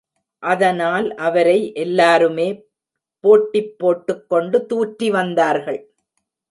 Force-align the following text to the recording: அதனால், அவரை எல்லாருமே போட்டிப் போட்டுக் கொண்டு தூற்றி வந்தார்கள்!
அதனால், 0.43 1.07
அவரை 1.17 1.73
எல்லாருமே 1.75 2.47
போட்டிப் 3.23 3.79
போட்டுக் 3.79 4.25
கொண்டு 4.29 4.65
தூற்றி 4.65 5.09
வந்தார்கள்! 5.11 5.81